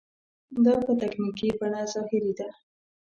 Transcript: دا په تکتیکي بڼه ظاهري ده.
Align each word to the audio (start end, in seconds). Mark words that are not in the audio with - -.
دا 0.65 0.73
په 0.85 0.91
تکتیکي 1.01 1.47
بڼه 1.59 1.81
ظاهري 1.93 2.31
ده. 2.39 2.47